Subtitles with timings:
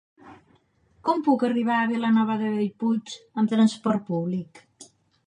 [1.09, 3.13] Com puc arribar a Vilanova de Bellpuig
[3.43, 4.65] amb trasport públic?